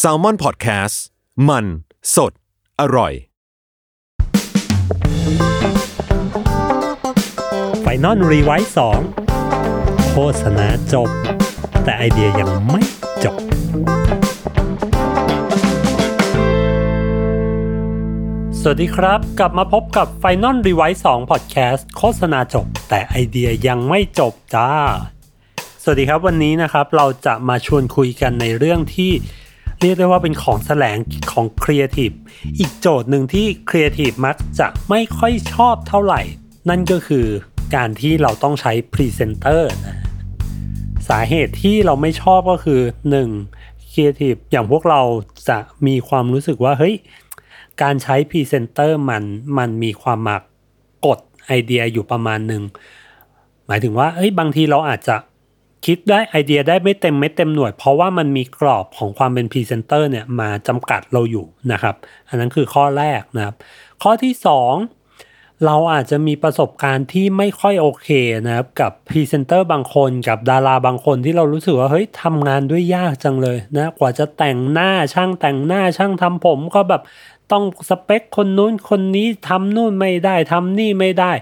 [0.00, 0.96] Salmon Podcast
[1.48, 1.64] มัน
[2.14, 2.32] สด
[2.80, 3.12] อร่อย
[7.82, 9.00] Final Revise 2
[10.10, 11.08] โฆษณาจบ
[11.84, 12.82] แต่ไอเดียยังไม่
[13.24, 13.36] จบ
[18.60, 24.70] สวัสดีครับ กลับมาพบกับ Final r e v i s e 2 Podcast โฆษณาจบ แต่ไอเดียยังไม่จบจ้า
[25.88, 29.10] สวัสดีครับวันนี้นะครับเราจะมาชวนคุยกันในเรื่องที่
[29.80, 30.98] เรียกได้ว่าเป็นของแสลง
[31.32, 32.10] ของครีเอทีฟ
[32.58, 36.20] อีกโจทย์หนึ่งที่ครีเอทีฟมักจะไม่ค่อยชอบเท่าไหร่
[36.68, 37.26] นั่นก็คือ
[37.74, 39.96] การที่เราต้องใช้พรีเซนเตอร์นะ
[41.08, 42.80] สาเหตุที่เราไม่ชอบก็คือ
[43.34, 43.90] 1.
[43.90, 45.02] ครีเอทีฟอย่างพวกเรา
[45.48, 46.94] จะมีความรู้สึกว่าเฮ้ย
[47.82, 49.24] การใช้พรีเซนเตอร์มัน
[49.58, 50.36] มันมีความมา
[51.06, 52.62] กดไอเดียอยู่ประมาณหนึ่ง
[53.66, 55.16] หมายถึงว่าเฮ้ยบางทีเราอาจจะ
[55.86, 61.94] คิดได้ไอเดียได้ไม่เต็มไม่เต็มหน่วย เพราะว่ามันมีกรอบของความเป็นพรีเซนเตอร์เนี่ยมาจำกัดเราอยู่นะครับ
[62.28, 63.54] อันนั้นคือข้อแรกนะครับ
[64.02, 64.34] ข้อที่
[64.98, 68.08] 2 เราอาจจะมีประสบการณ์ที่ไม่ค่อยโอเค
[68.46, 77.02] นะครับกับพรีเซนเตอร์บางคนกับดาราบางคนที่เรารู้สึกว่าเฮ้ยทำงานด้วยยากจังเลยนะกว่าจะแต่งหน้าช่างแต่งหน้าช่างทำผมก็แบบ
[77.52, 81.32] ต้องสเปคคนนู้นคนนี้ทำนู่นไม่ได้ทำนี่ไม่ได้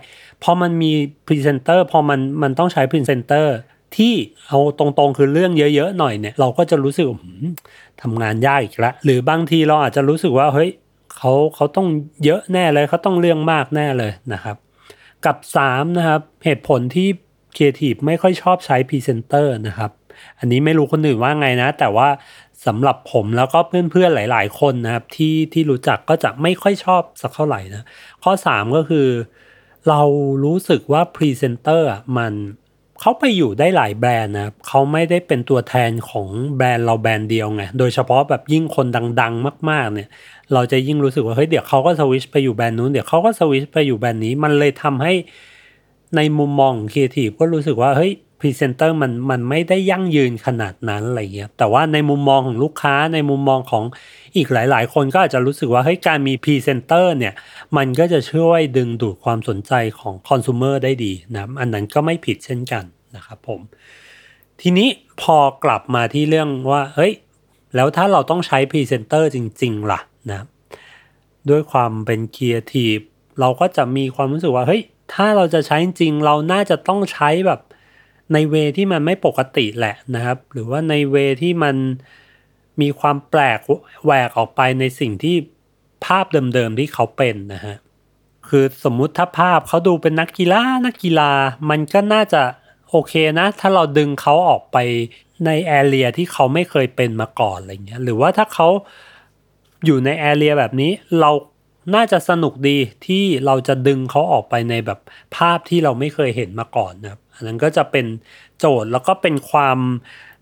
[0.42, 0.92] พอมันมี
[1.26, 3.54] พรีเซนเตอร์พอมันมันต้องใช้พรีเซนเตอร์
[3.98, 4.14] ที่
[4.48, 7.06] เอาตรงๆคือเรื่องเยอะ ๆ หน่อยเนี่ยเราก็จะรู้สึก
[8.02, 10.70] ทำงานยากอีกแล้วหรือบางทีเราอาจจะรู้สึกว่าเฮ้ย
[11.16, 11.86] เขาเขาต้อง
[12.24, 14.56] เยอะแน่เลยเขาต้องเรื่องมากแน่เลยนะครับ
[15.24, 17.08] กับ3นะครับเหตุผลที่
[17.56, 19.90] ครีเอทีฟไม่ค่อยชอบใช้พรีเซนเตอร์นะครับ
[20.38, 22.08] อันนี้ไม่รู้คนอื่นว่าไงนะ แต่ว่า
[22.66, 27.82] สำหรับผมแล้วก็เพื่อนๆหลาย ๆ คนนะครับที่ที่รู้จักก็จะไม่ค่อยชอบสักเท่าไหร่นะ
[28.24, 29.08] ข้อ 3 ก็คือ
[29.88, 30.02] เรา
[30.44, 31.88] รู้สึกว่าพรีเซนเตอร์
[32.18, 32.32] มัน
[33.00, 38.86] เขาไปอยู่ได้หลายแบรนด์นะเขาไม่ได้เป็นตัวแทนของแบรนด์เราแบรนด์เดียวไง โดยเฉพาะแบบยิ่งคน
[39.20, 40.08] ดัง ๆ มาก ๆ เนี่ย
[40.52, 45.12] เราจะยิ่งรู้สึกว่าเฮ้ยเดี๋ยวเขาก็สวิชไปอยู่แบรนด์นู้นเดี๋ยวเขาก็สวิชไปอยู่แบรนด์นี้ มันเลยทำให้
[46.16, 48.12] ในมุมมองครีเอทีฟก็รู้สึกว่าเฮ้ย
[48.44, 53.84] พรีเซนเตอร์มันมันไม่ได้ยั่งยืนขนาดนั้นอะไรเงี้ยแต่ว่าในมุมมองของลูกค้าในมุมมองของ
[54.36, 57.34] อีกหลาย ๆ คนก็อาจจะรู้สึกว่าเฮ้ยการมีพรีเซนเตอร์เนี่ย
[57.76, 62.84] มันก็จะช่วยดึงดูดความสนใจของคอน sumer ได้ดีนะอันนั้นก็ไม่ผิดเช่นกัน
[63.16, 63.60] นะครับผม
[64.60, 64.88] ทีนี้
[65.22, 67.12] พอกลับมาที่เรื่องว่าเฮ้ย
[67.76, 70.00] แล้วถ้าเราต้องใช้พรีเซนเตอร์จริง ๆ ล่ะ
[70.30, 70.46] นะ
[71.50, 72.96] ด้วยความเป็นครีเอทีฟ
[73.40, 74.82] เราก็จะมีความรู้สึกว่าเฮ้ย
[75.14, 77.60] ถ้าเราจะใช้จริงเราน่าจะต้องใช้แบบ
[78.32, 81.76] ในเวที่มันไม่ปกติแหละนะครับ หรือว่าในเวที่มัน
[82.80, 83.58] มีความแปลก
[84.04, 85.36] แหวกออกไปในสิ่งที่
[86.04, 86.24] ภาพ
[86.54, 87.76] เดิมๆที่เขาเป็นนะฮะ
[88.48, 91.30] คือสมมุติถ้าภาพเขาดูเป็นนักกีฬานักกีฬา
[91.70, 92.42] มันก็น่าจะ
[92.90, 94.76] โอเคนะ ถ้าเราดึงเขาออกไป
[95.46, 98.68] ในแอเรียที่เขาไม่เคยเป็นมาก่อนอะไรเงี้ยหรือว่าถ้าเขา
[99.84, 100.90] อยู่ในแอเรียแบบนี้
[101.20, 101.30] เรา
[101.94, 105.00] น่าจะสนุกดีที่เราจะดึงเขาออกไปในแบบ
[105.36, 108.06] ภาพที่เราไม่เคยเห็นมาก่อนนะครับ อันนั้นก็จะเป็น
[108.58, 109.78] โจทย์แล้วก็เป็นความ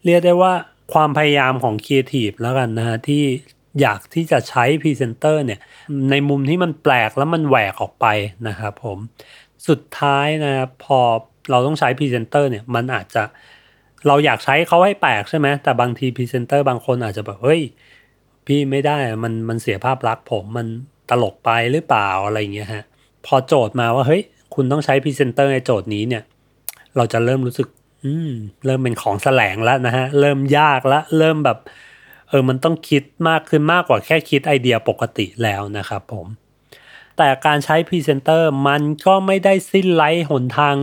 [0.05, 0.53] เรียกได้ว่า
[0.93, 3.25] ความพยายามของครีเอทีฟแล้วกันนะฮะที่
[3.81, 5.61] อยากที่จะใช้พรีเซนเตอร์เนี่ย
[6.11, 8.07] ในมุมที่มันแปลกแล้วมันแหวกออกไป
[8.49, 8.99] นะครับผม
[9.69, 11.01] สุดท้ายนะครับพอ
[11.51, 13.23] เราต้องใช้พรีเซนเตอร์เนี่ยมันอาจจะ
[14.07, 17.63] เราอยากใช้เขาให้แปลกใช่ไหมแต่บางทีพรีเซนเตอร์บางคนอาจจะแบบเฮ้ย
[18.47, 20.67] พี่ไม่ได้มันมันเสียภาพลักษณ์ผมมัน
[21.11, 22.85] ตลกไปหรือเปล่าอะไรเงี้ยฮะ
[23.27, 24.23] พอโจทย์มาว่าเฮ้ย
[24.55, 26.23] คุณต้องใช้พรีเซนเตอร์ในโจทย์นี้เนี่ย
[26.97, 27.69] เราจะเริ่มรู้สึก
[28.05, 28.33] อืม
[28.67, 31.59] เริ่มเป็นของแสลงแล้วนะฮะ เริ่มยากแล้วเริ่มแบบ
[32.29, 36.27] เออ มันต้องคิดมากขึ้นมากกว่าแค่คิดไอเดียปกติแล้วนะครับผม
[37.17, 40.77] แต่การใช้พรีเซนเตอร์มันก็ไม่ได้สิ้นไร้หนทาง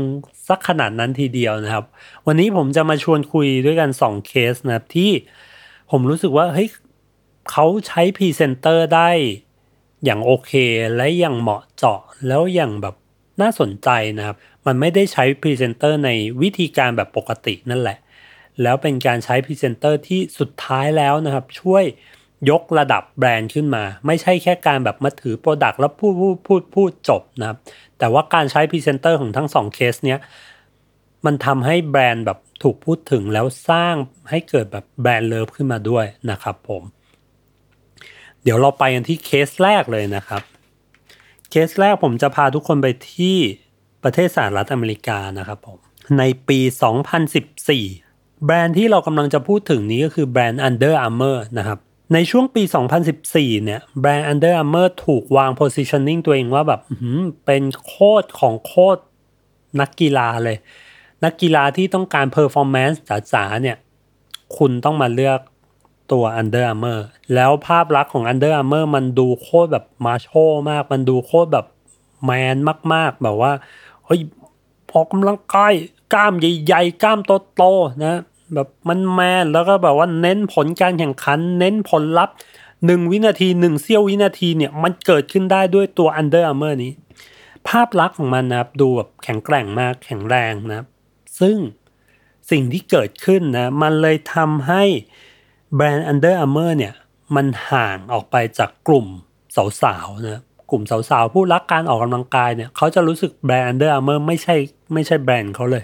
[0.47, 1.85] สักขนาดนั้นทีเดียวนะครับ
[2.27, 5.11] วันนี้ผมจะมาชวนคุยด้วยกัน 2 เคสนะครับที่
[5.91, 6.69] ผมรู้สึกว่าเฮ้ย
[7.51, 9.09] เขาใช้พรีเซนเตอร์ได้
[10.03, 10.51] อย่างโอเค
[10.95, 12.95] และอย่างเหมาะเจาะแล้วอย่างแบบ
[13.41, 16.09] น่าสนใจนะครับ มันไม่ได้ใช้พรีเซนเตอร์ใน
[16.41, 17.97] วิธีการแบบปกตินั่นแหละ
[18.63, 21.83] แล้วเป็นการใช้พรีเซนเตอร์ที่สุดท้ายแล้วนะครับ ช่วย
[22.49, 27.57] ยกระดับแบรนด์ขึ้นมา ไม่ใช่แค่การแบบมาถือ product แล้วพูดพูดพูดพูดจบนะครับ
[27.99, 30.19] แต่ว่าการใช้พรีเซนเตอร์ของทั้ง2เคสเนี้ย
[31.25, 33.95] มันทำให้แบรนด์แบบถูกพูดถึงแล้วสร้าง
[34.29, 36.83] ให้เกิดแบบ brand love ขึ้นมาด้วยนะครับผม
[38.43, 40.41] เดี๋ยวเราไปกันที่เคสแรกเลยนะครับ
[41.49, 43.37] เคสแรกผมจะพาทุกคนไปที่
[44.03, 45.77] ประเทศสหรัฐอเมริกานะครับผม
[46.19, 46.59] ในปี
[47.33, 51.79] 2014 แบรนด์ที่เรากำลังจะพูดถึงนี้ก็คือแบรนด์ Under Armour นะครับ
[52.13, 52.63] ในช่วงปี
[53.13, 56.81] 2014 เนี่ยแบรนด์ Under Armour ถูกวาง positioning ตัวเองว่าแบบ
[57.45, 59.01] เป็นโคตรของโคตร
[59.81, 60.57] นักกีฬาเลย
[61.23, 63.77] นักกีฬาที่ต้องการ performance จ๋าๆเนี่ย
[64.57, 65.39] คุณต้องมาเลือก
[66.11, 66.99] ตัว Under Armour
[67.35, 70.29] แล้วภาพลักษณ์ของ Under Armour มันดูโคตรแบบมาโช
[70.69, 71.65] มาก มันดูโคตรแบบ
[72.25, 72.55] แมน
[72.93, 73.51] มาก ๆ แบบว่า
[74.05, 74.19] เฮ้ย
[74.91, 75.73] ออกกำลังกาย
[76.13, 77.19] กล้ามใหญ่ๆ กล้าม
[77.55, 78.15] โตๆนะ
[78.53, 82.35] แบบมันแมนแล้วก็แบบว่าเน้นผลการแข่งขัน เน้นผลลัพธ์
[82.85, 86.91] หนึ่งวินาทีหนึ่งเสี้ยววินาทีเนี่ยมันเกิดขึ้นได้ด้วยตัว Under Armour นี้
[87.67, 90.87] ภาพลักษณ์ของมันนะครับดูแบบแข็งแกร่งมากแข็งแรงนะครับ
[91.39, 91.57] ซึ่ง
[92.51, 94.83] สิ่งที่เกิดขึ้นนะมันเลยทำให้
[95.75, 96.93] แบรนด์ Under Armour เนี่ย
[97.35, 99.07] มันห่างออกไปจากกลุ่ม
[99.83, 104.55] สาวๆนะกลุ่มสาวๆ ผู้รักการออกกำลังกายเนี่ยเขาจะรู้สึกแบรนด์ Under Armour ไม่ใช่
[104.93, 105.83] ไม่ใช่แบรนด์เขาเลย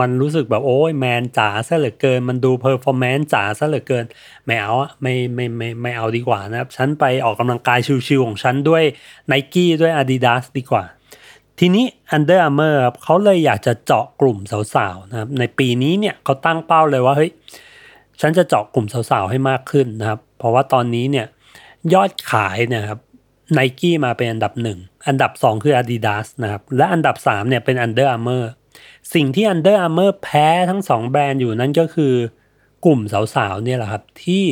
[0.00, 4.04] มันรู้สึกแบบโอ้ยแมนจ๋าซะเหลือเกิน มันดู performance จ๋าซะเหลือเกิน
[4.44, 8.82] ไม่เอาอะไม่ไม่ไม่ไม่เอาดีกว่านะครับ ฉันไปออกกำลังกายชิวๆของฉันด้วย
[9.30, 10.84] n i กี้ด้วย Adidas ดีกว่า
[11.58, 11.84] ทีนี้
[12.16, 14.38] Under Armour ครับเขาเลยอยากจะเจาะกลุ่ม
[14.74, 17.30] สาวๆนะครับในปีนี้เนี่ยเขาตั้งเป้าเลยว่าเฮ้ย
[18.20, 21.26] ฉันจะเจาะกลุ่มสาวๆให้มากขึ้นนะครับ เพราะว่าตอนนี้เนี่ย
[21.94, 23.00] ยอดขายเนี่ยครับ
[23.54, 24.78] ไนกี้มาเป็นอันดับหนึ่ง
[25.08, 28.44] อันดับ 2 คือ Adidas นะครับ และอันดับ 3เนี่ยเป็น Under Armour
[29.14, 32.14] สิ่งที่ Under Armour แพ้ทั้ง 2 แบรนด์อยู่นั่นก็คือ
[32.84, 33.00] กลุ่ม
[33.34, 34.44] สาวๆเนี่ยแหละครับ ที่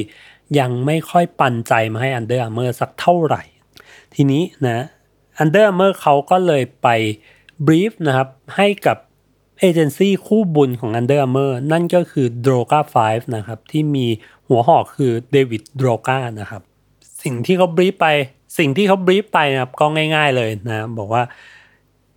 [0.59, 3.43] ยังไม่ค่อยปันใจมาให้ Under Armour สักเท่าไหร่
[4.15, 4.85] ทีนี้นะ
[5.43, 6.89] Under Armour เขาก็เลยไป
[7.67, 8.99] บรีฟนะครับให้กับ
[9.65, 14.07] เอเจนซี่คู่บุญของ Under Armour นั่นก็คือ Droga 5 นะครับ ที่มี
[14.49, 16.63] หัวหอกคือเดวิดโดรกานะครับ
[17.23, 18.07] สิ่งที่เขาบรีฟไป
[18.59, 21.23] สิ่งที่เขาบรีฟไปนะครับก็ง่าย ๆเลยนะ บอกว่า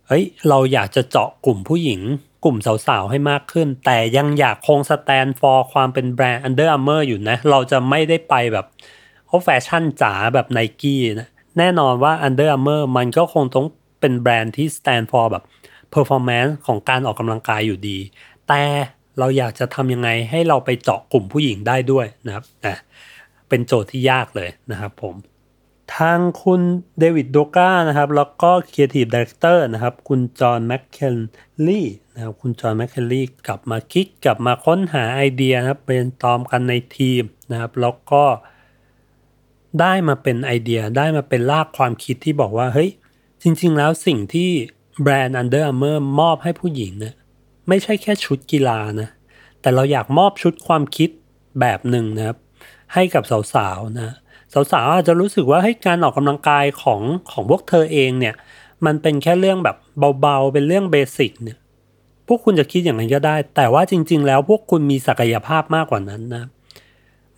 [0.06, 2.00] เฮ้ย เราอยากจะเจาะกลุ่มผู้หญิง
[2.44, 2.56] กลุ่ม
[2.86, 8.66] สาวๆ ให้มากขึ้น แต่ยังอยากคงสแตนฟอร์ความเป็นแบรนด์ Under Armour อยู่นะ เราจะไม่ได้ไปแบบ
[9.26, 11.28] เขาแฟชั่นจ๋าแบบไนกี้นะ
[11.58, 13.66] แน่นอนว่า Under Armour มันก็คงต้อง
[14.00, 15.44] เป็นแบรนด์ที่ stand for แบบ
[15.94, 17.98] performance ของการออกกำลังกายอยู่ดี
[18.48, 18.62] แต่
[19.18, 22.80] เราอยากจะทำยังไงให้เราไปเจาะกลุ่มผู้หญิงได้ด้วยนะครับนะ
[23.48, 25.14] เป็นโจทย์ที่ยากเลยนะครับผม
[25.96, 26.60] ทางคุณ
[26.98, 31.16] เดวิดโดกานะครับ แล้วก็ Creative Director นะครับ คุณจอห์นแมคเคน
[31.66, 38.24] ลี่นะครับ คุณจอห์นแมคเคนลี่กลับมาคิดกลับมาค้นหาไอเดียนะครับเรนตอมกันในทีมนะครับ แล้วก็
[39.80, 42.90] ได้มาเป็นไอเดียได้มาเป็นรากความคิดที่บอกว่า เฮ้ย
[43.42, 44.50] จริง ๆ แล้วสิ่งที่
[45.02, 47.14] แบรนด์ Under Armour มอบให้ผู้หญิงเนี่ย
[47.68, 49.08] ไม่ใช่แค่ชุดกีฬานะ
[49.60, 51.10] แต่เราอยากมอบชุดความคิด
[51.60, 52.38] แบบหนึ่งนะครับ
[52.94, 53.22] ให้กับ
[53.54, 54.14] สาวๆนะ
[54.72, 57.00] สาวๆอาจจะรู้สึกว่าให้การออกกำลังกายของ
[57.30, 58.34] ของพวกเธอเองเนี่ย
[58.86, 59.76] มันเป็นแค่เรื่องแบบ
[60.20, 61.58] เบาๆ เป็นเรื่อง basic เนี่ย
[62.26, 66.48] พวกคุณจะคิดอย่างนั้นก็ได้ แต่ว่าจริง ๆ แล้วพวกคุณมีศักยภาพมากกว่านั้นนะ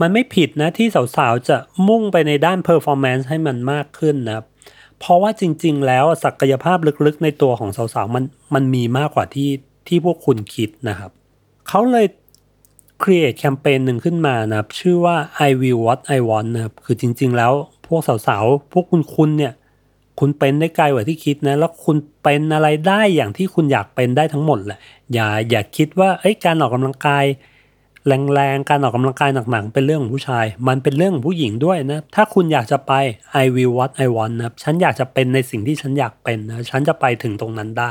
[0.01, 1.57] มันไม่ผิดนะที่สาวๆจะ
[1.89, 4.47] มุ่งไปในด้าน performance ให้มันมากขึ้นนะครับ
[5.01, 8.25] เพราะว่าจริง ๆ แล้วศักยภาพลึกๆ ในตัวของสาวๆมัน
[8.55, 9.51] มันมีมากกว่าที่
[9.89, 11.11] ที่พวกคุณคิดนะครับ
[11.69, 12.07] เขาเลย
[13.03, 15.17] create แคมเปญหนึ่งขึ้นมานะครับ ชื่อว่า
[15.49, 17.53] I will what I want นะครับ คือจริง ๆ แล้ว
[17.87, 19.53] พวกสาวๆ พวกคุณคุณเนี่ย
[20.21, 24.79] คุณเป็นได้ไกลกว่าที่คิดนะ แล้วคุณเป็นอะไรได้อย่างที่คุณอยากเป็นได้ทั้งหมดแหละ
[25.13, 27.25] อย่าอย่าคิดว่าเอ้ยการออกกำลังกาย
[28.35, 32.93] แรงๆ การออกกำลังกายหนักๆ เป็นเรื่องของผู้ชาย มันเป็นเรื่องของผู้หญิงด้วยนะ ถ้าคุณอยากจะไป
[33.43, 37.91] I will what I want นะครับ ฉันอยากจะเป็นในสิ่งที่ฉันอยากเป็นนะ ฉันจะไปถึงตรงนั้นได้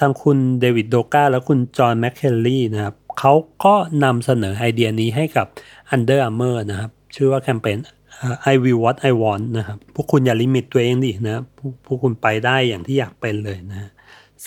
[0.00, 3.32] ทางคุณเดวิดโดกาและคุณจอห์นแมคเคลลี่นะครับเขา
[3.64, 3.74] ก็
[4.04, 5.46] นำเสนอไอเดียนี้ให้กับ
[5.94, 7.78] Under Armour นะครับ ชื่อว่าแคมเปญ
[8.52, 13.90] I will what I want นะครับ พวกคุณอย่า limit ตัวเองดินะพวกพวกคุณไปได้อย่างที่อยากเป็นเลยนะ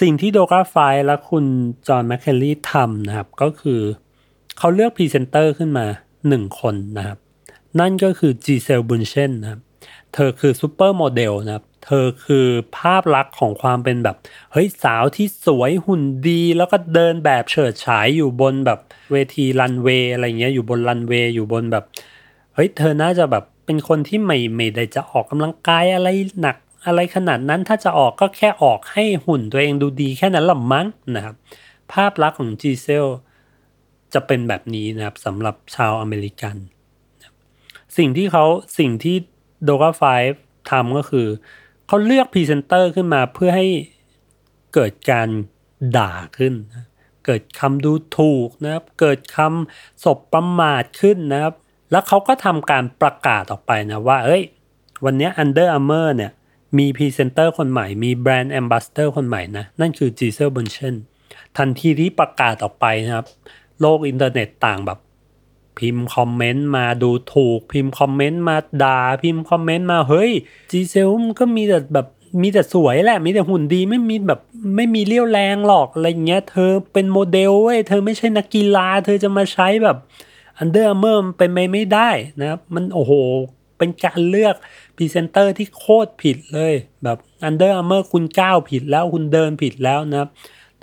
[0.01, 0.75] สิ่งที่โดกาไฟ
[1.05, 1.45] และคุณ
[1.87, 3.81] จอห์นแมคเคลลี่ทำนะครับ ก็คือ
[4.63, 5.85] เขาเลือกพรีเซนเตอร์ขึ้นมา
[6.27, 7.17] หนึ่งคนนะครับ
[7.79, 9.61] นั่นก็คือ Gisele Bündchen นะครับ
[10.13, 14.17] เธอคือซูเปอร์โมเดลนะครับ เธอคือภาพลักษณ์ของความเป็นแบบ
[14.51, 18.79] เฮ้ยสาวที่สวยหุ่นดี แล้วก็เดินแบบเฉิดฉายอยู่บนแบบ
[19.11, 21.85] เวทีรันเวย์อะไรเงี้ยอยู่บนรันเวย์อยู่บนแบบ
[22.53, 26.07] เฮ้ยเธอน่าจะแบบเป็นคนที่ไม่ไม่ได้จะออกกำลังกายอะไร
[26.41, 31.35] หนักอะไรขนาดนั้นถ้าจะออกก็แค่ออกให้หุ่นตัวเองดูดีแค่นั้นหละมั้งนะครับ
[31.91, 33.07] ภาพลักษณ์ของจีเซล
[34.13, 36.55] จะเป็นแบบนี้นะครับสำหรับชาวอเมริกัน
[37.97, 38.45] สิ่งที่เขา
[38.79, 39.15] สิ่งที่
[39.63, 40.03] โดกาไฟ
[40.71, 41.27] ทำก็คือ
[41.87, 43.67] เขาเลือกพรีเซนเตอร์ขึ้นมาเพื่อให้
[44.73, 45.27] เกิดการ
[45.97, 46.53] ด่าขึ้น
[47.25, 51.53] เกิดคำดูถูกนะครับ เกิดคำสบประมาทขึ้นนะครับ
[51.91, 54.43] แล้วเขาก็ทำการประกาศออกไปนะว่า เอ้ย
[55.05, 56.31] วันนี้ Under Armour เนี่ย
[56.77, 60.95] มีพรีเซนเตอร์คนใหม่ มีแบรนด์แอมบาสเดอร์คนใหม่นะ นั่นคือ g ีเซลบนเชน
[61.57, 63.25] ทันทีที่ประกาศออกไปนะครับ
[63.83, 64.99] โลกอินเทอร์เน็ตต่างแบบ
[65.79, 70.31] พิมพ์คอมเมนต์มาดูถูก พิมพ์คอมเมนต์มาด่าพิมพ์คอมเมนต์มาเฮ้ย
[70.71, 72.07] g ีเซลมก็มีแต่แบบ
[72.41, 74.39] มีแต่สวยแหละ มีแต่หุ่นดีไม่มีแบบ
[74.75, 79.97] ไม่มีเรี่ยวแรงหรอกอะไรเงี้ย เธอเป็นโมเดลเว้ยเธอไม่ใช่นักกีฬา เธอจะมาใช้แบบ
[80.57, 82.09] Under Armour เป็นไม่ไม่ได้
[82.39, 83.13] นะครับ มันโอ้โห
[83.77, 84.55] เป็นการเลือก
[84.95, 86.73] พรีเซนเตอร์ที่โคตรผิดเลย
[87.03, 90.29] แบบ Under Armour คุณก้าวผิดแล้วคุณเดินผิดแล้วนะครับ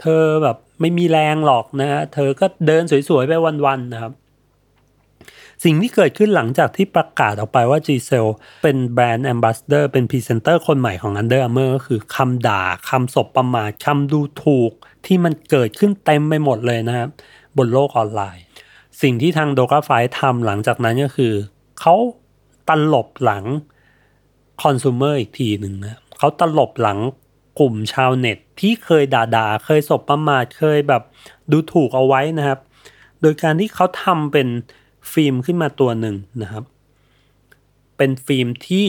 [0.00, 3.32] เธอแบบไม่มีแรงหรอกนะฮะเธอก็เดินสวยๆไป
[3.66, 4.12] วันๆนะครับ
[5.64, 8.26] สิ่งที่เกิดขึ้นหลังจากที่ประกาศออกไปว่า g c e l
[8.62, 14.72] เป็นแบรนด์แอมบาสเดอร์เป็นพรีเซนเตอร์คนใหม่ของ Under Armour ก็คือคำด่าคำสบประมาทคำดูถูก
[15.06, 17.08] ที่มันเกิดขึ้นเต็มไปหมดเลยนะครับ
[17.56, 18.44] บนโลกออนไลน์
[19.02, 19.90] สิ่งที่ทางโดกาไฟ
[20.20, 21.34] ทำหลังจากนั้นก็คือ
[21.80, 21.94] เขา
[22.68, 23.44] ตลบหลัง
[24.62, 26.98] คอน sumer อีกทีหนึ่งนะเขาตลบหลัง
[27.58, 31.02] กลุ่มชาวเน็ต ที่เคยด่าๆ เคยสบประมาทเคยแบบ
[31.50, 32.58] ดูถูกเอาไว้นะครับ
[33.20, 34.48] โดยการที่เขาทำเป็น
[35.12, 36.64] ฟิล์มขึ้นมาตัวหนึ่งนะครับ
[37.96, 38.86] เป็นฟิล์มที่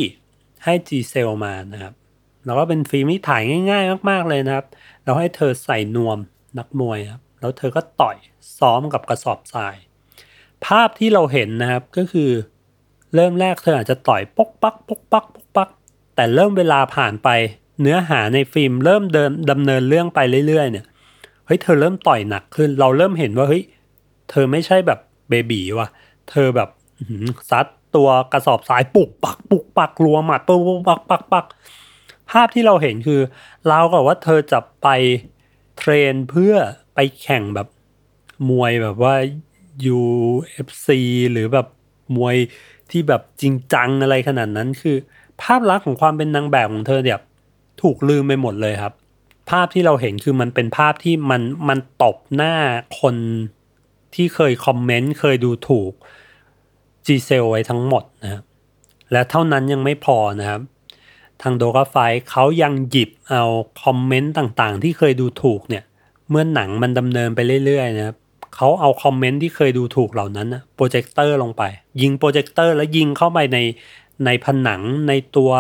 [0.64, 1.94] ให้ G เซลมานะครับ
[2.46, 4.66] แล้วก็เป็นฟิล์มที่ถ่ายง่าย ๆ มากๆเลยนะครับ
[5.04, 6.18] เราให้เธอใส่นวม
[6.58, 8.18] นักมวยครับ แล้วเธอก็ต่อย
[8.60, 9.76] ซ้อมกับกระสอบทราย
[10.66, 12.32] ภาพที่เราเห็นนะครับก็คือ
[13.16, 15.70] เริ่มแรกเธออาจจะต่อยปกปักปกปักปกปัก
[16.16, 17.30] แต่เริ่มเวลาผ่านไป
[17.82, 20.86] เนื้อหาในฟิล์มเริ่มเดินดำเนินเรื่องไปเรื่อยๆ เนี่ย
[21.46, 23.64] เฮ้ยเธอเริ่มต่อยหนักขึ้น เราเริ่มเห็นว่าเฮ้ย
[24.30, 25.88] เธอไม่ใช่แบบเบบีว่ะ
[26.30, 26.70] เธอแบบ
[27.50, 31.46] ซัดตัวกระสอบสายปุกปักปุกปักรัวหมัดปุกปักปักปัก
[32.32, 33.22] ภาพที่เราเห็นคือ
[33.68, 34.88] เรากับว่าเธอจะไป
[35.78, 36.54] เทรนเพื่อ
[36.96, 37.68] ไปแข่งแบบ
[38.50, 39.16] มวยแบบว่า
[40.00, 40.88] UFC
[41.32, 41.68] หรือแบบ
[42.16, 42.36] มวย
[42.92, 44.96] ที่แบบจริงจังอะไรขนาดนั้นคือ
[45.42, 47.20] ภาพลักษณ์ของความเป็นนางแบบของเธอเนี่ย
[47.82, 48.94] ถูกลืมไปหมดเลยครับ
[49.50, 52.56] ภาพที่เราเห็นคือมันเป็นภาพที่มันมันตบหน้า
[53.00, 53.16] คน
[54.16, 55.92] ที่เคยคอมเมนต์เคยดูถูก
[57.06, 58.44] G เซลไว้ทั้งหมดนะครับ
[59.12, 60.62] และเท่านั้นยังไม่พอนะครับ
[61.42, 61.96] ทางโดกาไฟ
[62.30, 63.44] เขายังหยิบเอา
[63.84, 65.84] คอมเมนต์ต่างๆ ที่เคยดูถูกเนี่ย
[66.30, 68.16] เมื่อหนังมันดำเนินไปเรื่อยๆนะครับ
[68.56, 71.64] เขาเอาคอมเมนต์ที่เคยดูถูกเหล่านั้นนะโปรเจคเตอร์ลงไป
[72.02, 73.58] ยิงโปรเจคเตอร์แล้วยิงเข้าไปใน
[74.26, 75.52] ในผนังในตัว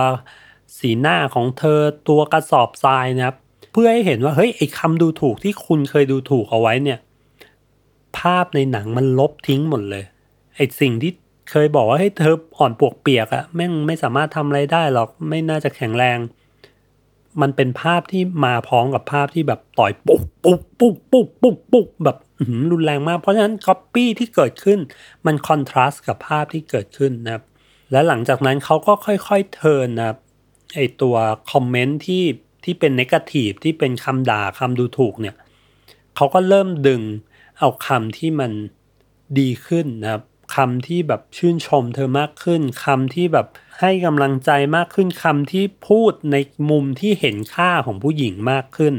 [0.79, 3.35] สีหน้าของเธอตัวกระสอบทรายนะครับ
[3.71, 6.99] เพื่อให้เห็นว่าเฮ้ยไอ้คำดูถูกที่คุณเคยดูถูกเอาไว้เนี่ย
[8.17, 10.03] ภาพในหนังมันลบทิ้งหมดเลย
[10.55, 11.11] ไอ้สิ่งที่
[11.49, 16.19] เคยบอกว่าให้เธออ่อนปวกเปียกอ่ะแม่งไม่สามารถทำอะไรได้หรอกไม่น่าจะแข็งแรง
[17.41, 22.17] มันเป็นภาพที่มาพร้อมกับภาพที่แบบต่อยปุ๊บปุ๊บปุ๊บปุ๊บปุ๊บปุ๊บแบบ
[22.71, 24.79] รุนแรงมาก เพราะฉะนั้นก๊อปปี้ที่เกิดขึ้น
[25.25, 27.43] มันคอนทราสต์กับภาพที่เกิดขึ้นนะครับ
[27.91, 30.17] และหลังจากนั้นเขาก็ค่อยๆเทินนะครับ
[30.75, 31.15] ไอตัว
[31.51, 32.23] คอมเมนต์ที่
[32.63, 35.35] ที่เป็นเนกาทีฟที่เป็นคำด่าคำดูถูกเนี่ย
[36.15, 37.01] เขาก็เริ่มดึง
[37.59, 38.51] เอาคำที่มัน
[39.39, 40.23] ดีขึ้นนะครับ
[40.55, 43.47] คำที่แบบชื่นชมเธอมากขึ้นคำที่แบบ
[43.79, 46.35] ให้กำลังใจมากขึ้นคำที่พูดใน
[46.69, 48.93] มุมที่เห็นค่าของผู้หญิงมากขึ้น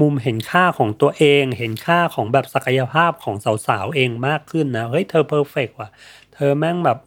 [0.00, 3.36] มุมเห็นค่าของตัวเอง เห็นค่าของแบบศักยภาพของ
[3.66, 5.88] สาวๆเองมากขึ้นนะเฮ้ยเธอ perfect ว่ะ
[6.34, 6.98] เธอแม่งแบบ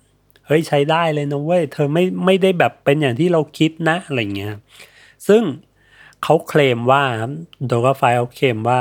[0.48, 4.50] เฮ้ยใช้ได้เลยนะเว้ยเธอไม่ไม่ได้แบบเป็นอย่างที่เราคิดนะอะไรเงี้ย
[5.28, 5.44] ซึ่ง
[6.24, 7.04] เขาเคลมว่า
[7.68, 8.80] โดกาไฟเขาเคลมว่า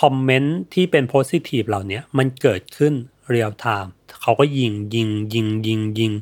[0.00, 2.92] คอมเมนต์ที่เป็น positive เหล่านี้มันเกิดขึ้น
[3.28, 3.92] เรียลไทม์
[4.22, 6.12] เขาก็ยิงยิงยิงยิงยิง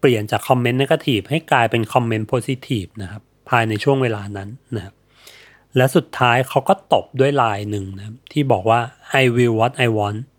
[0.00, 4.94] เปลี่ยนจากคอมเมนต์ negative ให้กลายเป็นคอมเมนต์ positive นะครับภายในช่วงเวลานั้นนะครับ
[5.76, 8.80] และสุดท้ายเขาก็ตบด้วยลายหนึ่งนะที่บอกว่า
[9.22, 10.35] I will what I want น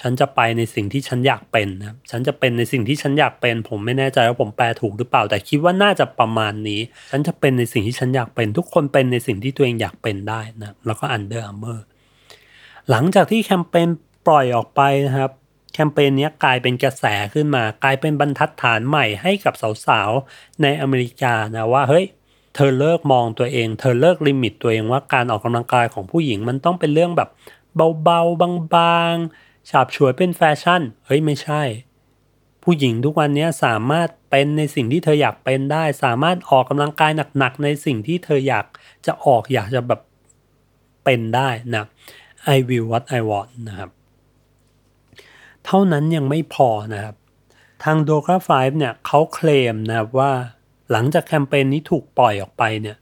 [0.00, 6.80] ฉันจะไปในสิ่งที่ฉันอยากเป็นนะฉันจะเป็นในสิ่งที่ฉันอยากเป็น ผมไม่แน่ใจว่าผมแปลถูกหรือเปล่า แต่คิดว่าน่าจะประมาณนี้
[7.12, 11.80] ฉันจะเป็นในสิ่งที่ฉันอยากเป็น ทุกคนเป็นในสิ่งที่ตัวเองอยากเป็นได้นะแล้วก็ Under Armour
[12.90, 13.88] หลังจากที่แคมเปญ
[14.26, 15.32] ปล่อยออกไปนะครับ
[15.74, 19.54] แคมเปญนี้กลายเป็นกระแสขึ้นมากลายเป็นบรรทัดฐานใหม่ให้กับ
[19.86, 22.06] สาวๆในอเมริกานะว่าเฮ้ย
[22.56, 27.28] เธอเลิกมองตัวเอง เธอเลิก limit ตัวเองว่าการออกกำลังกายของผู้หญิงมันต้องเป็นเรื่องแบบ
[28.04, 31.62] เบาๆบางๆ ฉาบฉวยเป็นแฟชั่น เฮ้ยไม่ใช่
[32.62, 38.66] ผู้หญิงทุกวันนี้สามารถเป็นในสิ่งที่เธออยากเป็นได้ สามารถออกกำลังกายหนักๆในสิ่งที่เธออยาก
[39.06, 40.00] จะออกอยากจะแบบ
[41.04, 41.84] เป็นได้นะ
[42.54, 43.90] I will what I want นะครับ
[45.64, 47.16] เท่านั้นยังไม่พอนะครับ
[47.84, 50.32] ทาง d o าไฟเนี่ยเขาเคลมนะครับว่า
[50.90, 52.96] หลังจากแคมเปญนี้ถูกปล่อยออกไปเนี่ย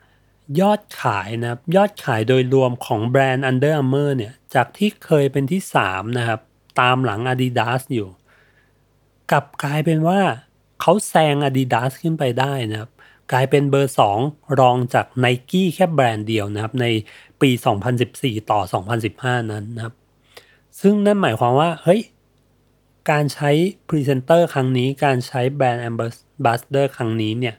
[0.60, 6.40] ยอดขายนะครับยอดขายโดยรวมของแบรนด์ Under Armour เนี่ยจากที่เคยเป็นที่ 3 นะครับ
[6.80, 8.08] ตามหลัง Adidas อยู่
[9.30, 10.20] กลับกลายเป็นว่า
[10.80, 12.90] เขาแซง Adidas ขึ้นไปได้นะครับ
[13.32, 16.86] กลายเป็นเบอร์ 2 รองจาก n i กี้แค่แบรนด์เดียวนะครับ ใน
[17.40, 17.50] ปี
[18.00, 18.60] 2014 ต่อ
[19.06, 19.94] 2015 นั้นนะครับ
[20.80, 22.00] ซึ่งนั่นหมายความว่า เฮ้ย
[23.10, 23.50] การใช้
[23.88, 25.94] พรีเซนเตอร์ครั้งนี้การใช้แบรนด์แอม
[26.44, 27.56] บาสเดอร์ครั้งนี้เนี่ย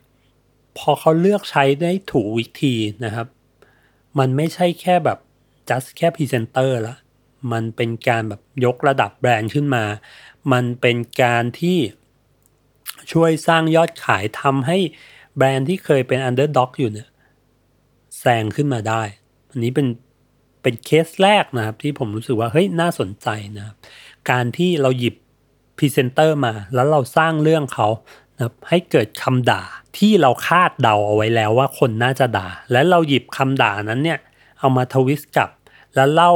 [0.77, 2.75] พอเขาเลือกใช้ได้ถูกวิธี
[3.05, 3.27] นะครับ
[4.19, 5.19] มันไม่ใช่แค่แบบ
[5.69, 6.95] just แค่พรีเซนเตอร์ละ
[7.51, 9.83] มันเป็นการแบบยกระดับแบรนด์ขึ้นมา
[10.51, 11.77] มันเป็นการที่
[13.11, 14.77] ช่วยสร้างยอดขายทำให้
[15.37, 17.09] แบรนด์ที่เคยเป็น underdog อยู่เนี่ย
[18.19, 19.03] แซงขึ้นมาได้
[19.49, 19.87] อันนี้เป็น
[20.61, 23.75] เป็นเคสแรกนะครับ ที่ผมรู้สึกว่าเฮ้ยน่าสนใจนะครับ
[24.29, 25.15] การที่เราหยิบ
[25.77, 27.87] พรีเซนเตอร์มา แล้วเราสร้างเรื่องเขา
[28.35, 29.63] นะครับให้เกิดคำด่า
[29.97, 34.19] ที่เราคาดเดาเอาไว้แล้วว่าคนน่าจะด่า และเราหยิบคำด่านั้นเนี่ย
[34.59, 35.49] เอามา twist กลับ
[35.95, 36.31] แล้วเล่า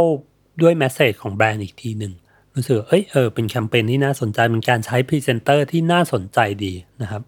[0.61, 2.13] ด้วย message ของแบรนด์อีกทีหนึ่ง
[2.55, 7.21] รู้สึกเอ้ยเออเป็นแคมเปญที่น่าสนใจเป็นการใช้พรีเซนเตอร์ที่น่าสนใจดีนะครับ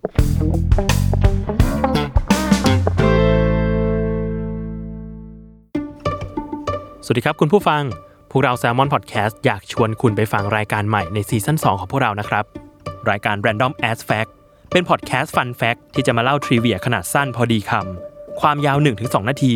[7.03, 7.83] สวัสดีครับคุณผู้ฟัง
[8.31, 12.45] พวกเรา Salmon Podcast อยากชวนคุณไปฟังรายการใหม่ในซีซั่น2 ของพวกเรานะครับ
[13.09, 14.29] รายการ Random As Fact
[14.71, 19.55] เป็นพอดแคสต์ Fun Fact ที่จะมาเล่า trivia ขนาดสั้นพอดีคำความยาว 1-2 นาที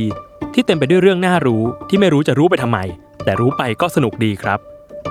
[0.54, 2.80] ที่เต็มไปด้วยเรื่องน่ารู้ที่ไม่รู้จะรู้ไปทำไม
[3.24, 4.60] แต่รู้ไปก็สนุกดีครับ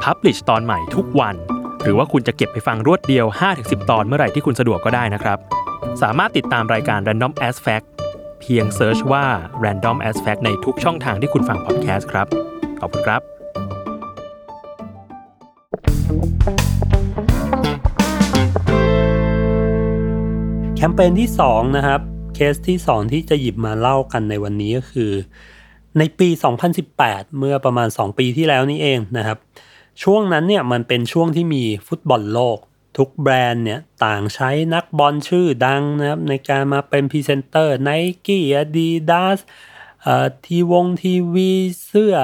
[0.02, 1.36] Publish ตอนใหม่ทุกวัน
[1.82, 3.26] หรือว่าคุณจะเก็บไปฟังรวดเดียว
[3.58, 5.38] 5-10 ตอนเมื่อไหร่ที่คุณสะดวกก็ได้นะครับ
[6.02, 7.86] สามารถติดตามรายการ Random As Fact
[8.40, 9.24] เพียง search ว่า
[9.64, 12.26] Random As Fact ในทุกช่องทางที่คุณฟังพอดแคสต์ครับ
[12.80, 13.22] ขอบคุณครับ
[20.76, 22.00] แคมเปญที่ 2 นะครับ
[22.34, 25.12] เคสที่ 2 ที่จะหยิบมาเล่ากันในวันนี้ก็คือ
[25.98, 26.28] ในปี
[26.82, 29.38] 2018 เมื่อประมาณ 2 ปีที่แล้วนี่เองนะครับ
[30.02, 32.58] ช่วงนั้นเนี่ยมันเป็นช่วงที่มีฟุตบอลโลก
[32.98, 39.38] ทุกแบรนด์เนี่ยต่างใช้นักบอลชื่อดังนะครับในการมาเป็นพรีเซนเตอร์ Nike adidas
[40.44, 41.50] ทีวงทีวี
[41.86, 42.16] เสื้อ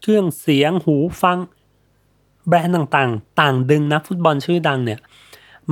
[0.00, 1.38] เครื่องเสียงหูฟัง
[2.48, 5.00] แบรนด์ต่างๆ ต่างดึงนักฟุตบอลชื่อดังเนี่ย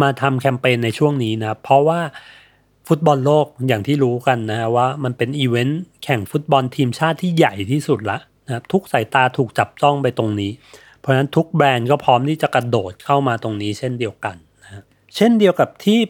[0.01, 2.01] มาทำแคมเปญในช่วงนี้นะเพราะว่า
[2.89, 10.51] ฟุตบอลโลกอย่างที่รู้กันนะว่ามันเป็นอีเวนต์แข่งฟุตบอลทีมชาติที่ใหญ่ที่สุดละนะครับทุกสายตาถูกจับจ้องไปตรงนี้
[11.01, 14.83] เพราะฉะนั้นทุกแบรนด์ก็พร้อมที่จะกระโดดเข้ามาตรงนี้เช่นเดียวกันนะ
[15.17, 16.01] เช่นเดียวกับที่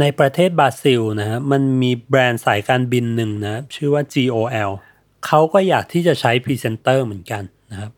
[0.00, 4.70] ในประเทศบราซิลนะฮะมันมีแบรนด์สายการบินหนึ่งนะชื่อว่า GOL
[5.26, 7.92] เขาก็อยากที่จะใช้พรีเซนเตอร์เหมือนกันนะครับ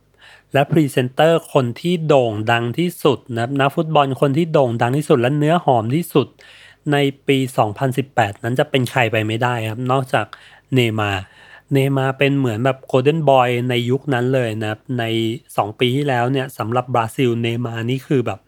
[0.53, 6.27] และพรีเซนเตอร์คนที่โด่งดังที่สุดนะนักฟุตบอลคนที่โด่งดังที่สุดและเนื้อหอมที่สุด
[6.93, 6.97] ใน
[7.29, 7.39] ปี
[7.91, 10.27] 2018 นั้นจะเป็นใครไปไม่ได้ครับ นอกจาก
[10.75, 11.11] เนมา
[11.73, 15.05] เนมาเป็นเหมือนแบบ golden boy ในยุคนั้นเลยนะครับใน
[15.47, 18.41] 2 ปีที่แล้วเนี่ยสำหรับบราซิลเนมานี่คือแบบ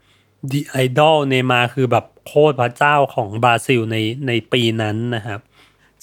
[0.53, 5.41] the idol เนมาคือแบบโคตรพระเจ้าของบราซิลในในปีนั้นนะครับ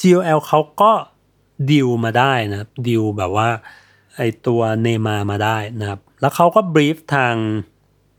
[0.02, 0.91] GOL เขาก็
[1.71, 3.49] ดิวมาได้นะดิวแบบว่า
[4.17, 7.36] ไอตัวเนมามาได้นะครับ แล้วเขาก็บรีฟทาง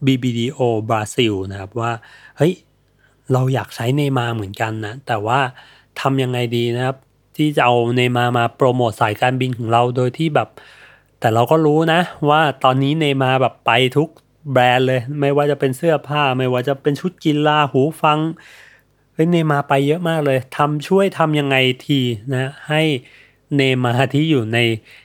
[0.07, 1.93] BBDO บราซิลนะครับว่า
[2.37, 2.53] เฮ้ย
[3.33, 5.41] เราอยากใช้เนมาเหมือนกันนะแต่ว่า
[6.01, 6.97] ทำยังไงดีนะครับ
[7.37, 10.49] ที่จะเอาเนมามาโปรโมทสายการบินของเราโดยที่แบบ
[11.21, 14.09] แต่เราก็รู้นะ ว่าตอนนี้เนมาแบบไปทุก
[14.53, 18.19] แบรนด์เลย ไม่ว่าจะเป็นเสื้อผ้า ไม่ว่าจะเป็นชุดกีฬาหูฟัง
[19.15, 22.01] เฮ้ยเนมาไปเยอะมากเลยทำช่วยทำยังไงที
[22.33, 22.83] นะให้
[23.57, 24.59] เนมาที่อยู่ใน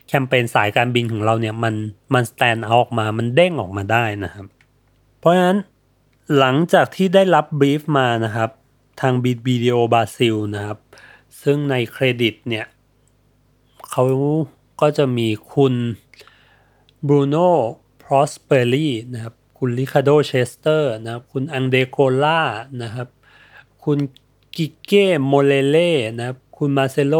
[0.08, 1.74] แคมเปญสายการบินของเราเนี่ยมัน
[2.14, 4.46] มัน stand out ออกมามันเด้งออกมาได้นะครับ
[5.20, 5.58] เพราะฉะนั้น
[6.38, 8.50] หลังจากที่ได้รับ brief มานะครับ
[9.02, 10.80] ทาง BBDO บราซิลนะครับ
[11.42, 12.66] ซึ่งในเครดิตเนี่ย
[13.90, 14.04] เขา
[14.82, 15.74] ก็จะมีคุณ
[17.08, 17.52] บรูโน่
[18.04, 22.42] พรอสเปอรี่นะครับ คุณลิคาโดเชสเตอร์นะครับ คุณอังเดโกล่า
[22.82, 23.08] นะครับ
[23.84, 23.98] คุณ
[24.56, 27.16] กิเก้โมเลเล่นะครับ คุณมาเซโล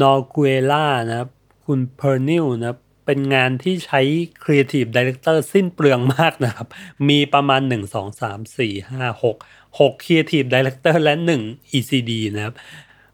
[0.00, 0.36] นอร์เก
[0.70, 1.30] ล่านะครับ
[1.64, 4.00] คุณเพอร์นิลนะครับ เป็นงานที่ใช้
[4.42, 6.68] Creative Director สิ้นเปลืองมากนะครับ
[7.08, 12.54] มีประมาณ 1 2 3 4 5 6 6 Creative Director และ 1 ECD นะครับ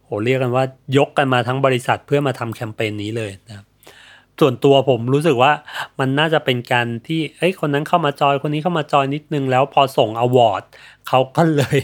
[0.05, 0.65] โหเรียกกันว่า
[0.97, 3.67] ยกกันมาทั้งบริษัทเพื่อมาทำแคมเปญนี้เลยนะครับ
[4.43, 5.53] ส่วนตัวผมรู้สึกว่า
[5.99, 10.63] มันน่าจะเป็นการที่เอ้ยคนนั้นเข้ามาจอยคนนี้เข้ามาจอยนิดนึงแล้วพอส่ง award
[11.09, 11.79] เขาก็เลย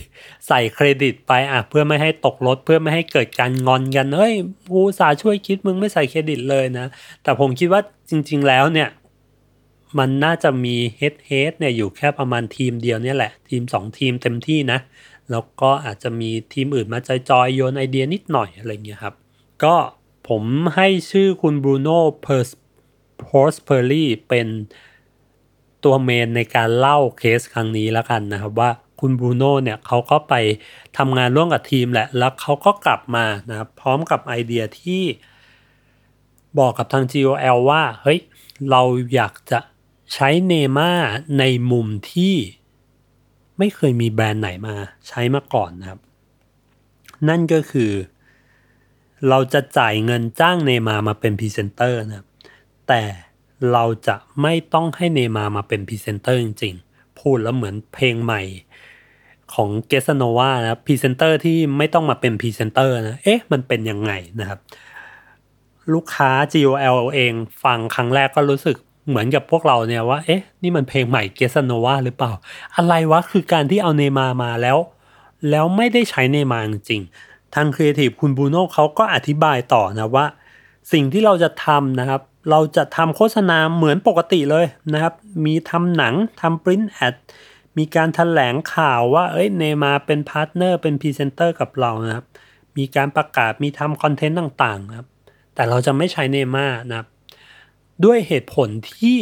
[0.48, 4.34] ใส่เครดิตไปอะเพื่อไม่ให้ตกรถเพื่อไม่ให้เกิดการงอนกันเฮ้ย
[4.72, 6.86] กูอุตส่าห์ช่วยคิดมึงไม่ใส่เครดิตเลยนะ
[7.22, 8.88] แต่ผมคิดว่า จริง ๆ แล้วเนี่ย
[9.98, 14.78] มันน่าจะมี head head เนี่ยอยู่แค่ประมาณทีมเดียวเนี่ยแหละ ทีม 2 ทีมเต็มที่นะ
[15.30, 19.14] แล้วก็อาจจะมีทีมอื่นมาจอยๆโยนไอเดียนิดหน่อยอะไรเงี้ยครับ
[19.64, 19.76] ก็
[20.28, 20.42] ผม
[20.76, 24.46] ให้ชื่อคุณบรูโน่เพอร์พรอสเปอรี่เป็น
[25.84, 30.34] ตัว main ในการเล่าเคสครั้งนี้แล้วกันนะครับว่าคุณบรูโน่เนี่ยเขาก็ไป
[30.98, 35.02] ทำงานร่วมกับทีมแหละ แล้วเขาก็กลับมานะครับพร้อมกับไอเดียที่
[36.58, 38.20] บอกกับทาง GOL ว่า เฮ้ย
[38.70, 38.82] เรา
[39.14, 39.60] อยากจะ
[40.14, 40.90] ใช้เนมา
[41.38, 42.34] ในมุมที่
[43.58, 44.74] ไม่เคยมีแบรนด์ไหนมา
[45.08, 46.00] ใช้มาก่อนนะครับ
[47.28, 47.92] นั่นก็คือ
[49.28, 52.28] เราจะจ่ายเงินจ้างเนมามาเป็นพรีเซนเตอร์นะครับ
[52.88, 53.02] แต่
[53.72, 58.42] เราจะไม่ต้องให้เนมามาเป็นพรีเซนเตอร์จริงๆ พูดแล้วเหมือนเพลงใหม่
[59.54, 64.58] ของ Getsunova นะพรีเซนเตอร์ที่ไม่ต้องมาเป็นพรีเซนเตอร์นะ เอ๊ะ มันเป็นยังไงนะครับ
[65.92, 67.32] ลูกค้า GOL เอง
[67.64, 68.76] ฟังครั้งแรกก็รู้สึก
[69.08, 72.32] เหมือนกับพวกเราเนี่ยว่า เอ๊ะ นี่มันเพลงใหม่ Getsunova หรือเปล่า
[72.76, 74.78] อะไรวะ คือการที่เอาเนมามาแล้ว
[75.50, 77.02] แล้วไม่ได้ใช้เนมาจริง
[77.54, 80.26] ทางครีเอทีฟคุณบรูโน่เขาก็อธิบายต่อนะว่า
[80.92, 82.20] สิ่งที่เราจะทำนะครับ
[82.50, 87.14] เราจะทำโฆษณาเหมือนปกติเลยนะครับ มีทำหนังทำ print ad
[87.78, 92.26] มีการถแถลงข่าวว่า เอ้ย เนมาเป็น partner เป็นพรีเซนเตอร์กับเรานะครับ
[92.76, 95.08] มีการประกาศ มีทำ content ต่างๆนะครับ
[95.54, 97.06] แต่เราจะไม่ใช้เนมานะครับ
[98.04, 99.18] ด้วยเหตุผลที่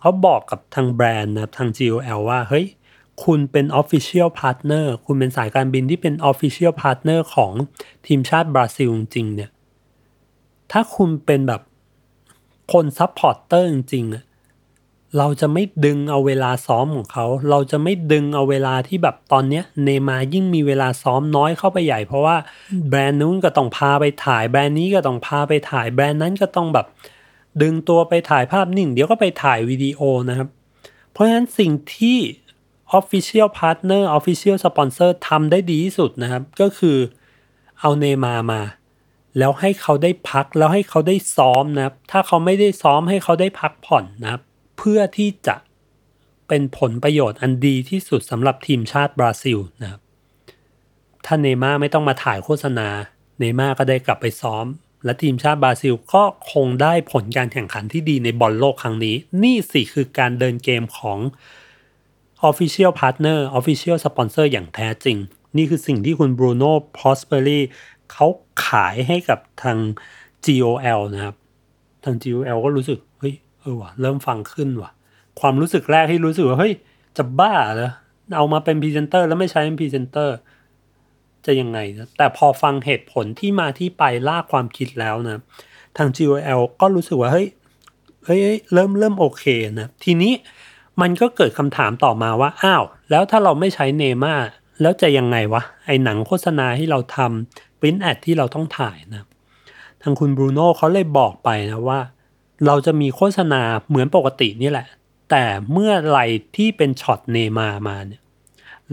[0.00, 2.66] เขาบอกกับทางแบรนด์นะครับทาง GOL ว่า เฮ้ย
[3.24, 7.52] คุณเป็น Official Partner คุณเป็นสายการบินที่เป็น Official Partner ของ
[8.06, 9.50] ทีมชาติบราซิลจริงเนี่ย
[10.72, 11.62] ถ้าคุณเป็นแบบ
[12.72, 14.24] คน supporter จริงๆอะ
[15.16, 22.36] เราจะไม่ดึงเอาเวลาซ้อมของเขา เราจะไม่ดึงเอาเวลาที่แบบตอนเนี้ยเนมายิ่งมีเวลาซ้อมน้อยเข้าไปใหญ่ เพราะว่า
[22.88, 26.86] แบรนด์นู้นก็ต้องพาไปถ่ายแบรนด์นี้ก็ต้องพาไปถ่ายแบรนด์นั้นก็ต้องแบบ
[27.62, 30.48] ดึงตัวไปถ่ายภาพนิ่ง เดี๋ยวก็ไปถ่ายวิดีโอนะครับ
[31.12, 32.18] เพราะฉะนั้นสิ่งที่
[32.98, 36.96] Official Partner Official Sponsor ทำได้ดีที่สุดนะครับ ก็คือ
[37.80, 38.60] เอาเนมามา
[39.38, 44.42] แล้วให้เขาได้พักแล้วให้เขาได้ซ้อมนะครับ ถ้าเขาไม่ได้ซ้อมให้เขาได้พักผ่อนนะครับ
[44.78, 45.56] เพื่อที่จะ
[46.48, 50.00] เป็นผลประโยชน์อันดีที่สุดสำหรับทีมชาติบราซิลนะครับ
[51.24, 52.88] ถ้าเนม่าไม่ต้องมาถ่ายโฆษณา
[53.38, 54.66] เนมาก็ได้กลับไปซ้อม
[55.04, 61.18] และทีมชาติบราซิลก็คงได้ผลการแข่งขันที่ดีในบอลโลกครั้งนี้ นี่สิคือการเดินเกมของ
[62.50, 65.16] Official Partner Official Sponsor อย่างแท้จริง
[65.56, 67.60] นี่คือสิ่งที่คุณบรูโน่ Prosperi
[68.12, 68.26] เขา
[68.66, 69.78] ขายให้กับทาง
[70.46, 71.36] GOL นะครับ
[72.04, 73.34] ทาง GOL ก็รู้สึก เฮ้ย
[73.68, 74.90] เออว่ะเริ่มฟังขึ้นว่ะ
[75.40, 76.74] ความรู้สึกแรกที่รู้สึกว่าเฮ้ย
[77.16, 77.90] จะบ้าเหรอ
[78.36, 80.36] เอามาเป็นพรีเซนเตอร์แล้วไม่ใช้เป็นพรีเซนเตอร์
[81.46, 85.38] จะยังไงนะแต่พอฟังเหตุผลที่มาที่ไปลากความคิดแล้วนะ
[85.96, 87.48] ทาง GOL ก็รู้สึกว่าเฮ้ย
[88.24, 88.40] เฮ้ย
[88.72, 89.44] เริ่มเริ่มโอเค
[89.78, 90.32] นะทีนี้
[91.00, 94.34] มันก็เกิดคำถามต่อมาว่าอ้าวแล้วถ้าเราไม่ใช้เนม่า
[94.80, 99.26] แล้วจะยังไงวะ ไอหนังโฆษณาที่เราทำปริ้นแอดที่เราต้องถ่ายนะ
[100.02, 102.00] ทางคุณบรูโน่เขาเลยบอกไปนะว่า
[102.66, 104.86] เราจะมีโฆษณาเหมือนปกตินี่แหละ
[105.30, 106.20] แต่เมื่อไร
[106.56, 108.22] ที่เป็นช็อตเนย์มาร์มาเนี่ย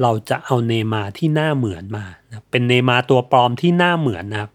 [0.01, 4.51] เราจะเอาเนย์มาร์ที่หน้าเหมือนมานะเป็นเนย์มาร์ตัวปลอมที่หน้าเหมือนนะครับ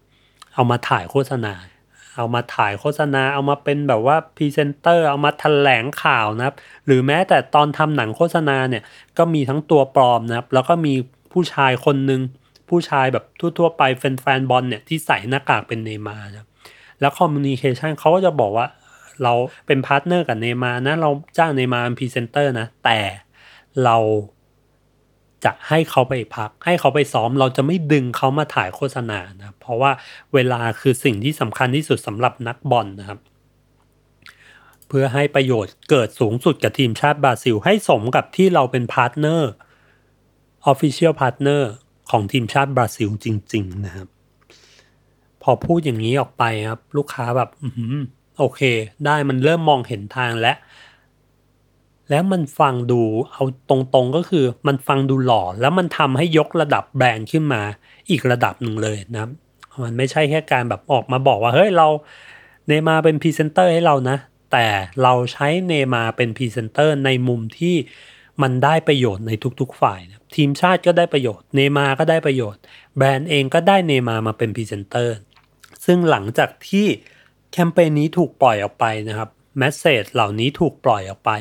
[0.53, 1.53] เอามาถ่ายโฆษณา
[2.15, 8.83] เอามาถ่ายโฆษณา เอามาเป็นแบบว่าพรีเซนเตอร์ เอามาแถลงข่าวนะครับ หรือแม้แต่ตอนทำหนังโฆษณาเนี่ย
[9.17, 10.93] ก็มีทั้งตัวปลอมนะครับ แล้วก็มี
[11.31, 12.21] ผู้ชายคนหนึ่ง
[12.69, 13.25] ผู้ชายแบบ
[13.57, 16.47] ทั่วๆไปแฟนๆบอลเนี่ยที่ใส่หน้ากากเป็นเนย์มาร์นะครับ
[16.99, 18.67] แล้ว communication เขาก็จะบอกว่า
[19.23, 19.33] เรา
[19.67, 22.99] เป็น partner กับเนย์มาร์นะ เราจ้างเนย์มาร์เป็นพรีเซนเตอร์นะ แต่
[23.83, 23.97] เรา
[25.45, 29.91] จะให้เขาไปพัก ให้เขาไปซ้อมเราจะไม่ดึงเขามาถ่ายโฆษณานะเพราะว่า
[30.33, 33.19] เวลาคือสิ่งที่สำคัญที่สุดสำหรับนักบอลนะครับ
[34.87, 39.51] เพื่อให้ประโยชน์เกิดสูงสุดกับทีมชาติบราซิล ให้สมกับที่เราเป็น partner
[40.71, 41.63] Official Partner
[42.11, 44.07] ของทีมชาติบราซิลจริง ๆ นะครับ
[45.43, 47.49] พอพูดอย่างนี้ออกไปครับ ลูกค้าแบบ
[48.37, 48.61] โอเค
[49.05, 50.57] ได้มันเริ่มมองเห็นทางแล้ว
[52.09, 57.61] แล้วมันฟังดูเอาตรงๆก็คือมันฟังดูหล่อ แล้วมันทำให้ยกระดับแบรนด์ขึ้นมา
[58.09, 59.29] อีกระดับหนึ่งเลยนะ
[59.83, 61.87] มันไม่ใช่แค่การแบบออกมาบอกว่าเฮ้ยเรา
[62.67, 64.17] เนย์มาร์เป็นพรีเซนเตอร์ให้เรานะ
[64.51, 64.65] แต่
[65.03, 67.75] เราใช้เนย์มาร์เป็นพรีเซนเตอร์ในมุมที่
[68.41, 72.61] มันได้ประโยชน์ในทุกๆฝ่ายนะทีมชาติก็ได้ประโยชน์เนย์มาร์ก็ได้ประโยชน์
[72.97, 75.17] แบรนด์เองก็ได้เนย์มาร์มาเป็นพรีเซนเตอร์
[75.85, 76.87] ซึ่งหลังจากที่
[77.51, 81.31] แคมเปญนี้ถูกปล่อยออกไปนะครับ message เหล่านี้ถูกปล่อยออกไป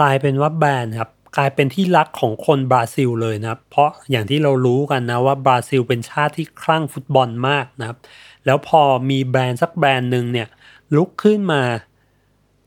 [0.00, 7.98] กลายเป็นว่าแบรนด์ครับกลายเป็นที่รักของคนบราซิลเลยนะครับ เพราะอย่างที่เรารู้กันนะว่าบราซิลเป็นชาติที่คลั่งฟุตบอลมากนะครับ
[8.46, 10.48] แล้วพอมีแบรนด์สักแบรนด์หนึ่งเนี่ย
[10.96, 11.62] ลุกขึ้นมา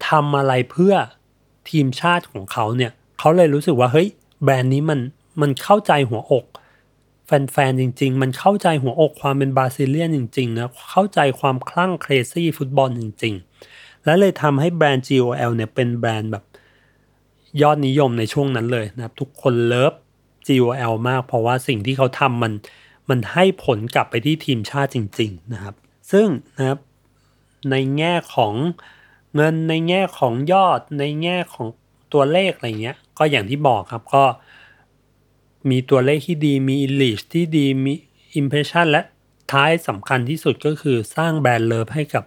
[0.08, 0.94] ทำอะไรเพื่อ
[1.70, 4.08] ทีมชาติของเขาเนี่ยเขาเลยรู้สึกว่าเฮ้ย
[4.44, 5.00] แบรนด์นี้มัน
[5.42, 6.46] มันเข้าใจหัวอก
[7.26, 13.34] แฟนๆ จริง ๆ มันเข้าใจหัวอกความเป็นบราซิเลียนจริง ๆ นะ เข้าใจความคลั่งเครซี่ฟุตบอลจริง
[13.70, 16.44] ๆ และเลยทำให้แบรนด์ GOL เนี่ยเป็นแบรนด์แบบ
[17.62, 19.94] ยอดนิยมในช่วงนั้นเลยนะครับ ทุกคนเลิฟ
[20.48, 22.54] GOL มาก เพราะว่าสิ่งที่เขาทำมัน
[23.10, 25.76] มันให้ผลกลับไปที่ทีมชาติจริง ๆ นะครับ
[26.12, 26.80] ซึ่งนะครับ
[27.72, 28.54] ในแง่ของ
[29.36, 31.68] เงินในแง่ของยอดในแง่ของ
[32.14, 34.24] ตัวเลขอะไรเงี้ย ก็อย่างที่บอกครับก็
[35.70, 37.94] มีตัวเลขที่ดีมี reach ที่ดีมี
[38.40, 39.02] impression และ
[39.52, 42.26] ท้ายสำคัญที่สุดก็คือสร้างแบรนด์เลิฟให้กับ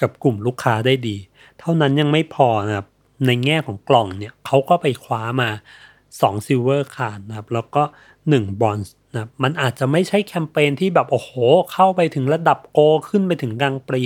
[0.00, 1.16] กับกลุ่มลูกค้าได้ดี
[1.60, 2.86] เท่านั้นยังไม่พอนะครับ
[3.26, 5.50] ในแง่ของกล่องเนี่ยเขาก็ไปคว้ามา
[5.98, 7.82] 2 Silver Card นะครับแล้วก็
[8.20, 11.30] 1 Bronze นะมันอาจจะไม่ใช่แคมเปญที่แบบ โอ้โห
[11.72, 12.78] เข้าไปถึงระดับ Gold
[13.08, 14.02] ขึ้นไปถึง Grand Prix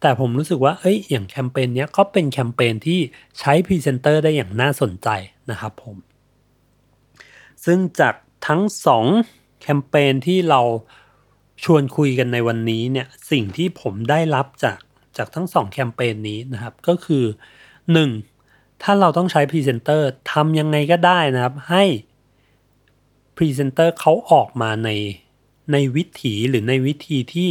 [0.00, 3.00] แต่ผมรู้สึกว่า เอ้ยอย่างแคมเปญเนี้ยก็เป็นแคมเปญที่
[3.40, 5.08] ใช้พรีเซนเตอร์ได้อย่างน่าสนใจ
[5.50, 5.96] นะครับผม
[7.64, 8.14] ซึ่งจาก
[8.46, 8.62] ทั้ง
[9.10, 10.60] 2แคมเปญที่เรา
[11.64, 14.78] ชวนคุยกันในวันนี้เนี่ยสิ่งที่ผมได้รับจาก
[15.16, 17.24] จากทั้ง2แคมเปญนี้นะครับก็คือ
[18.04, 18.82] 1.
[18.82, 21.84] ถ้าเราต้องใช้พรีเซนเตอร์ทำยังไงก็ได้นะครับให้
[23.36, 24.90] พรีเซนเตอร์เขาออกมาใน
[25.72, 27.50] ในวิถีหรือในวิธีที่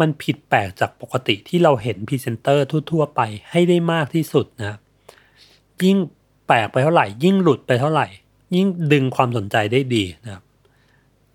[0.00, 3.20] มันผิดแปลกจากปกติที่เราเห็นพรีเซนเตอร์ทั่ว ๆ ไป
[3.50, 4.80] ให้ได้มากที่สุดนะครับ
[5.82, 5.96] ยิ่ง
[6.46, 8.06] แปลกไปเท่าไหร่ ยิ่งหลุดไปเท่าไหร่
[8.54, 10.42] ยิ่งดึงความสนใจได้ดีนะครับ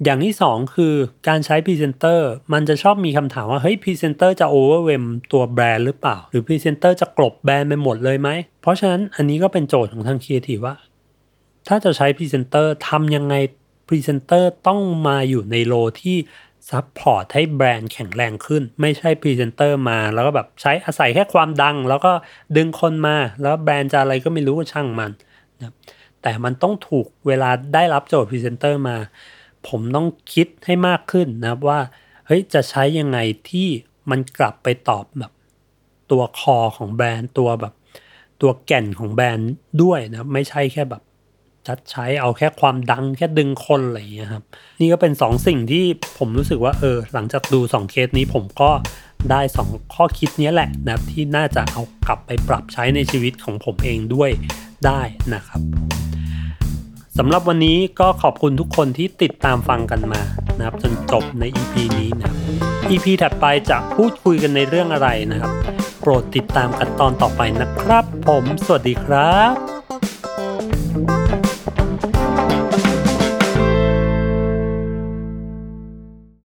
[0.03, 0.93] อย่างที่สองคือ
[1.27, 8.29] การใช้พรีเซนเตอร์มันจะชอบมีคำถามว่า เฮ้ยพรีเซนเตอร์จะ overwhelm ตัวแบรนด์หรือเปล่า หรือพรีเซนเตอร์จะกลบแบรนด์ไปหมดเลยไหม
[8.61, 10.75] เพราะฉะนั้นอันนี้ก็เป็นโจทย์ของทางครีเอทีฟว่า
[11.67, 13.35] ถ้าจะใช้พรีเซนเตอร์ทำยังไง
[13.87, 16.17] พรีเซนเตอร์ต้องมาอยู่ใน role ที่
[16.69, 22.11] support ให้แบรนด์แข็งแรงขึ้น ไม่ใช่พรีเซนเตอร์มา แล้วก็แบบใช้อาศัยแค่ความดัง แล้วก็
[22.57, 25.11] ดึงคนมา แล้วแบรนด์จะอะไรก็ไม่รู้ก็ช่างมัน
[25.61, 25.73] นะ
[26.23, 28.97] แต่มันต้องถูกเวลาได้รับโจทย์พรีเซนเตอร์มา
[29.67, 31.79] ผมต้องคิดให้มากขึ้นนะครับว่า
[32.27, 33.17] เฮ้ยจะใช้ยังไง
[33.49, 33.67] ที่
[34.09, 35.31] มันกลับไปตอบแบบ
[36.11, 37.73] ตัว core ของแบรนด์ตัวแบบ
[38.41, 41.03] ตัวแก่นของแบรนด์ด้วยนะไม่ใช่แค่แบบ
[41.67, 44.43] จัดใช้เอาแค่ความดังแค่ดึงคนอะไรอย่างเงี้ยครับ
[44.79, 45.85] นี่ก็เป็นสองสิ่งที่
[46.17, 48.71] ผมรู้สึกว่าเออ หลังจากดูสองเคสนี้ผมก็
[49.31, 54.29] ได้สองข้อคิดนี้แหละนะที่น่าจะเอากลับไปปรับใช้ในชีวิตของผมเองด้วย
[54.85, 55.01] ได้
[55.33, 55.61] นะครับ
[57.17, 60.21] สำหรับวันนี้ก็ขอบคุณทุกคนที่ติดตามฟังกันมา
[60.57, 62.35] นะครับ จนจบใน EP นี้นะครับ
[62.89, 65.51] EP ถัดไปจะพูดคุยกันในเรื่องอะไรนะครับ
[65.99, 71.40] โปรดติดตามกันตอนต่อไปนะครับ ผม สวัสดีครับ